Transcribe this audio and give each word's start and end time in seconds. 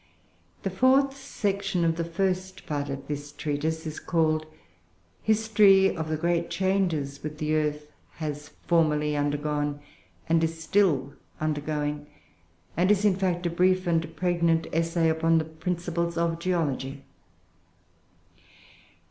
The 0.63 0.71
fourth 0.71 1.15
section 1.15 1.85
of 1.85 1.95
the 1.95 2.03
first 2.03 2.65
part 2.65 2.89
of 2.89 3.05
this 3.05 3.31
Treatise 3.31 3.85
is 3.85 3.99
called 3.99 4.47
"History 5.21 5.95
of 5.95 6.09
the 6.09 6.17
great 6.17 6.49
Changes 6.49 7.21
which 7.21 7.37
the 7.37 7.53
Earth 7.53 7.85
has 8.13 8.49
formerly 8.65 9.15
undergone 9.15 9.79
and 10.27 10.43
is 10.43 10.59
still 10.59 11.13
undergoing," 11.39 12.07
and 12.75 12.89
is, 12.89 13.05
in 13.05 13.15
fact, 13.15 13.45
a 13.45 13.51
brief 13.51 13.85
and 13.85 14.15
pregnant 14.15 14.65
essay 14.73 15.07
upon 15.07 15.37
the 15.37 15.45
principles 15.45 16.17
of 16.17 16.39
geology. 16.39 17.05